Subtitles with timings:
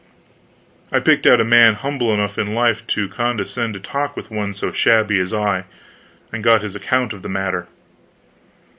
[0.91, 4.55] I picked out a man humble enough in life to condescend to talk with one
[4.55, 5.65] so shabby as I,
[6.33, 7.67] and got his account of the matter.